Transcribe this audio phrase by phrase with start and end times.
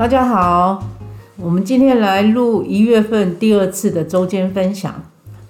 [0.00, 0.82] 大家好，
[1.36, 4.94] 我们今天来录一月份第二次的周间分享，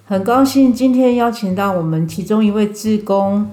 [0.04, 3.48] 很高兴今天邀请到我们其中一位志工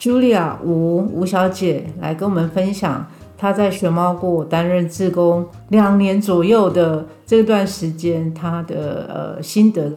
[0.00, 3.06] Julia 吴吴小姐来跟我们分享
[3.36, 9.92] 她在熊猫谷担任志工两年左右的这段时间她的呃心得。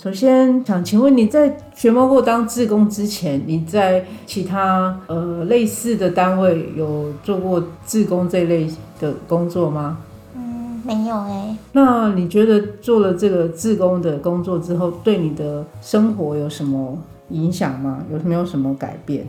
[0.00, 8.66] 首先想请问你在学猫过当志工之前，你在其他呃类似的单位有做过志工这类
[8.98, 9.98] 的工作吗？
[10.34, 16.96] 嗯，没有哎、那你觉得做了这个志工的工作之后，对你的生活有什么
[17.28, 18.02] 影响吗？
[18.10, 19.26] 有没有什么改变？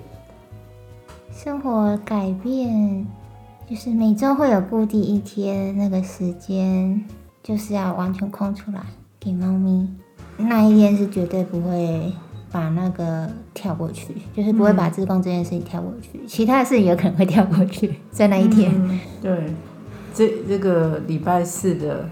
[1.33, 3.05] 生活改变
[3.69, 7.03] 就是每周会有固定一天那个时间，
[7.43, 8.79] 就是要完全空出来
[9.19, 9.85] 给猫咪。
[10.37, 12.11] 那一天是绝对不会
[12.51, 18.71] 把那个跳过去，就是不会把自贡这件事情跳过去，其他的事情有可能会跳过去，在那一天。
[18.75, 19.53] 嗯对，
[20.13, 22.09] 这这个礼拜四的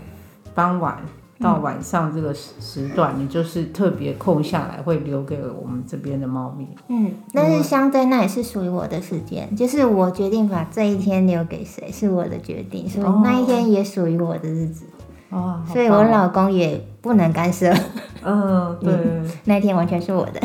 [0.53, 0.97] 傍晚
[1.39, 6.67] 到晚上这个时时段，你就是特别空下来，会留给我们这边的猫咪。
[6.87, 14.85] 嗯，但是相对那也是属于我的时间，就是我决定把这一天留给谁是我的决定，所以哦那一天也属于我的日子，
[15.29, 17.73] 哦，好所以我老公也不能干涉。
[18.23, 18.93] 嗯，对，
[19.45, 20.39] 那一天完全是我的。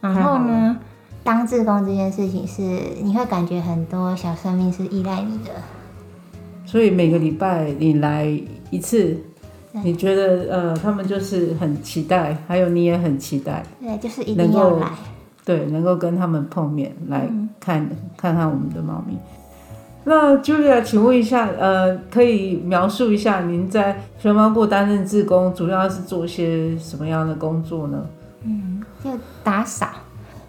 [0.00, 0.76] 然后呢，
[1.22, 2.62] 当志工这件事情是
[3.02, 5.50] 你会感觉很多小生命是依赖你的，
[6.66, 8.26] 所以每个礼拜你来
[8.70, 9.16] 一次，
[9.82, 14.88] 你觉得呃，他们就是很期待，还有你也很期待，对，就是一定要来。
[15.44, 19.18] 对，能够跟他们碰面，来嗯看、看看我们的猫咪。
[20.04, 28.04] 那 Julia，请问一下，呃，可以描述一下您在熊猫部担任志工，主要是做些什么样的工作呢？
[28.42, 29.10] 嗯，就
[29.42, 29.88] 打扫，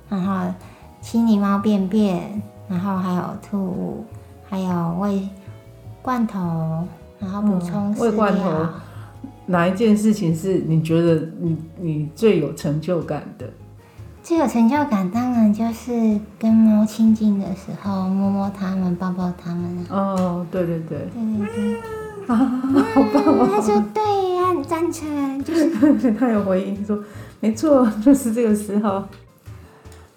[0.10, 0.54] 然后
[1.02, 4.06] 清理猫便便，然后还有吐物，
[4.50, 5.28] 还有喂
[6.02, 6.86] 罐头，
[7.20, 8.70] 然后补充喂罐头料。
[9.48, 13.48] 哪一件事情是你觉得你你最有成就感的？
[14.26, 19.86] 最有成就感当然就是跟猫亲近的时候，摸摸它们，抱抱它们啊。
[19.92, 21.82] 哦，对对对，对对对。
[22.28, 22.36] 好
[23.14, 23.48] 棒哦！
[23.52, 24.02] 他说对
[24.36, 26.98] 呀、你赞成，就是 他有回应说，
[27.40, 29.04] 没错，就是这个时候。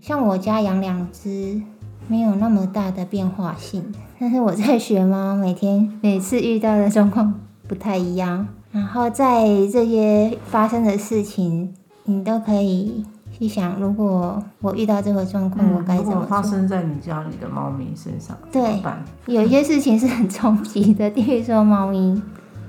[0.01, 1.61] 像我家养两只，
[2.07, 7.35] 没有那么大的变化性，但是我在学猫，每天每次遇到的状况
[7.67, 13.05] 不太一样，然后在这些发生的事情，你都可以
[13.38, 16.22] 去想，如果我遇到这个状况，我该怎么做？
[16.26, 18.82] 发生在你家里的猫咪身上，对？
[19.26, 22.21] 有一些事情是很冲击的， 比如说猫咪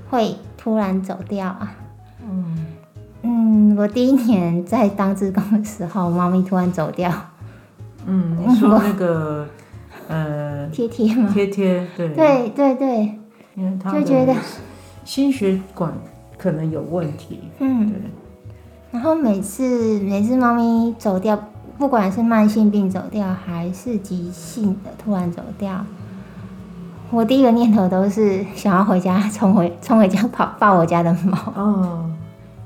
[0.09, 1.75] 会突然走掉啊。
[2.24, 2.66] 嗯，
[3.24, 7.12] 嗯，我第一年在当志工的时候，猫咪突然走掉，
[8.06, 9.47] 嗯，你说那个
[10.08, 11.31] 呃贴贴吗？
[11.34, 13.19] 贴贴，对，对对对，
[13.56, 14.35] 因为它就觉得
[15.03, 15.91] 心血管
[16.38, 17.90] 可能有问题，嗯。
[17.90, 18.00] 对，
[18.92, 21.38] 然后每次每次猫咪走掉，
[21.78, 25.86] 不管是慢性病走掉还是急性的突然走掉，
[27.12, 32.10] 我第一个念头都是想要回家冲回冲回家抱抱我家的猫，哦，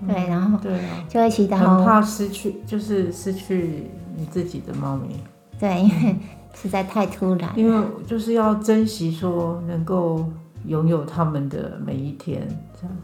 [0.08, 1.58] 对，然后对啊，就会祈祷。
[1.58, 5.20] 很祷，怕失去，就是失去你自己的猫咪，
[5.60, 6.16] 对，因为
[6.54, 10.26] 实在太突然，因为就是要珍惜说能够
[10.66, 12.48] 拥有他们的每一天，
[12.80, 12.96] 这样。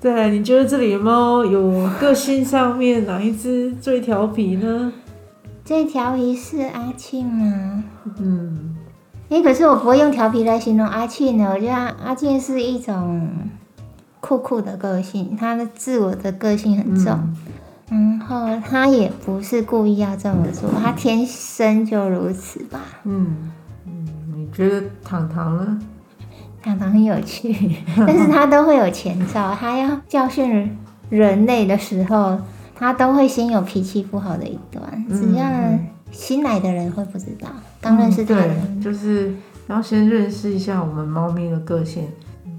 [0.00, 4.92] 再来，你觉得这里的猫有个性上面哪一只最调皮呢？
[5.64, 7.84] 最调皮是阿庆吗？
[8.18, 8.76] 嗯，
[9.30, 13.30] 诶，可是我不会用调皮来形容阿庆呢，我觉得阿阿庆是一种
[14.20, 17.18] 酷酷的个性，他的自我的个性很重。
[17.88, 22.80] 然后他也不是故意要这么做，他天生就如此吧。
[23.04, 23.52] 嗯
[23.86, 25.78] 嗯，你觉得糖糖呢？
[26.78, 27.54] 很有趣，
[27.96, 29.54] 但是他都会有前兆。
[29.54, 30.76] 他要教训
[31.10, 32.38] 人类的时候，
[32.74, 35.44] 他都会先有脾气不好的一段，嗯只要
[36.10, 37.48] 新来的人会不知道，
[37.80, 38.56] 刚认识他的人。
[38.68, 39.34] 嗯对，就是
[39.68, 42.06] 要先认识一下我们猫咪的个性。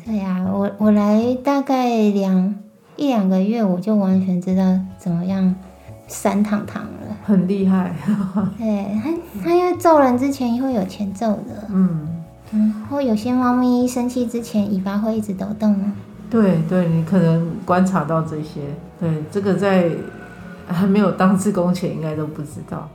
[0.06, 2.54] 对呀、我我来大概两
[2.96, 4.64] 一两个月，我就完全知道
[5.00, 5.56] 怎么样
[6.08, 7.18] 扇糖糖了。
[7.24, 7.92] 很厉害，
[8.60, 9.10] 对，他
[9.44, 11.68] 他因为揍人之前会有前奏的。
[11.70, 12.24] 嗯，
[12.58, 15.92] 然后有些猫咪生气之前尾巴会一直抖动啊。
[16.30, 18.62] 对对，你可能观察到这些，
[19.00, 19.90] 对，这个在
[20.68, 22.90] 还没有当志工前应该都不知道。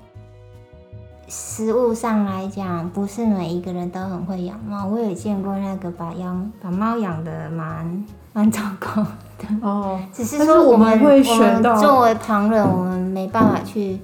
[1.29, 4.87] 食物上来讲，不是每一个人都很会养猫。
[4.87, 9.01] 我有见过那个把养把猫养的蛮蛮糟糕
[9.39, 14.01] 的，哦，只是说我们会我们选到作为旁人，我们没办法去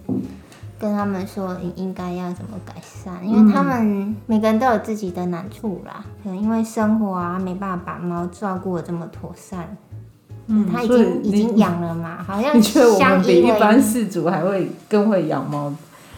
[0.78, 9.76] 跟他们说你应该要怎么改善，因为他们每个人都有自己的难处啦，可能因为生活啊没办法把猫照顾的这么妥善。
[10.49, 15.73] 嗯，他已经已经养了嘛， 好像你觉得我们比一般饲主还会更会养猫？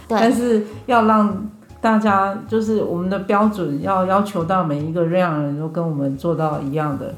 [0.06, 1.48] 对，但是要让
[1.80, 7.14] 大家就是我们的标准要要求到每一个认养人都跟我们做到一样的，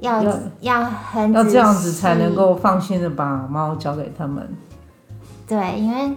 [0.00, 0.20] 要
[0.60, 4.48] 要很要这样子才能够放心的把猫交给他们。
[5.46, 6.16] 对，因为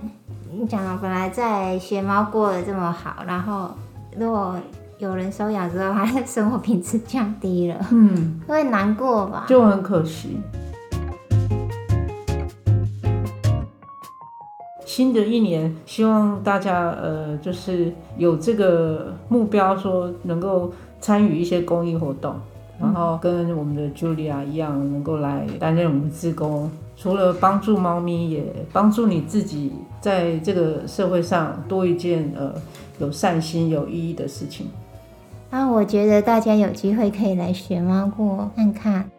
[0.51, 3.69] 你讲本来在学猫过得这么好，然后
[4.17, 4.55] 如果
[4.97, 9.45] 有人收养之后，他的生活品质降低了，嗯，会难过吧？
[9.47, 10.39] 就很可惜。
[14.83, 22.33] 新的一年，希望大家呃，就是有这个目标，说能够参与一些公益活动，
[22.81, 26.71] 然后跟我们的 Julia 一样，能够来担任我们志工。
[26.97, 28.43] 除了帮助猫咪，也
[28.73, 32.53] 帮助你自己，在这个社会上多一件呃
[32.99, 34.67] 有善心、有意义的事情。
[35.49, 39.09] 那我觉得大家有机会可以来学猫过看看。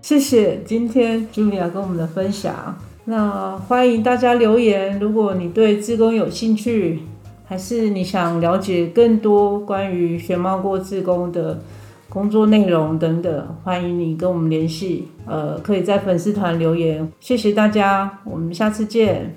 [0.00, 2.76] 谢谢今天 Julia 跟我们的分享。
[3.04, 7.00] 那欢迎大家留言，如果你对志工有兴趣，
[7.44, 11.60] 还是你想了解更多关于学猫过志工的。
[12.08, 15.08] 工作内容等等，欢迎你跟我们联系。
[15.24, 17.10] 呃，可以在粉丝团留言。
[17.20, 19.34] 谢谢大家，我们下次见。